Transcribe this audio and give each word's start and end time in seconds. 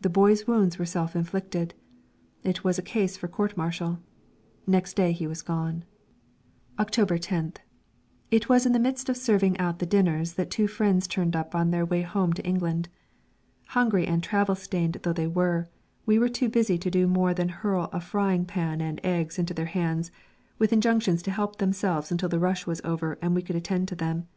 The 0.00 0.08
boy's 0.08 0.46
wounds 0.46 0.78
were 0.78 0.86
self 0.86 1.14
inflicted. 1.14 1.74
It 2.42 2.64
was 2.64 2.78
a 2.78 2.82
case 2.82 3.18
for 3.18 3.28
court 3.28 3.54
martial. 3.54 3.98
Next 4.66 4.94
day 4.96 5.12
he 5.12 5.26
was 5.26 5.42
gone. 5.42 5.84
October 6.78 7.18
10th. 7.18 7.58
It 8.30 8.48
was 8.48 8.64
in 8.64 8.72
the 8.72 8.78
midst 8.78 9.10
of 9.10 9.16
serving 9.18 9.58
out 9.58 9.78
the 9.78 9.84
dinners 9.84 10.32
that 10.40 10.50
two 10.50 10.68
friends 10.68 11.06
turned 11.06 11.36
up 11.36 11.54
on 11.54 11.70
their 11.70 11.84
way 11.84 12.00
home 12.00 12.32
to 12.32 12.46
England. 12.46 12.88
Hungry 13.66 14.06
and 14.06 14.22
travel 14.22 14.54
stained 14.54 15.00
though 15.02 15.12
they 15.12 15.26
were, 15.26 15.68
we 16.06 16.18
were 16.18 16.30
too 16.30 16.48
busy 16.48 16.78
to 16.78 16.90
do 16.90 17.06
more 17.06 17.34
than 17.34 17.50
hurl 17.50 17.90
a 17.92 18.00
frying 18.00 18.46
pan 18.46 18.80
and 18.80 19.02
eggs 19.04 19.38
into 19.38 19.52
their 19.52 19.66
hands, 19.66 20.10
with 20.58 20.72
injunctions 20.72 21.20
to 21.24 21.30
help 21.30 21.56
themselves 21.58 22.10
until 22.10 22.30
the 22.30 22.40
rush 22.40 22.66
was 22.66 22.80
over 22.84 23.18
and 23.20 23.34
we 23.34 23.42
could 23.42 23.54
attend 23.54 23.86
to 23.88 23.94
them. 23.94 24.28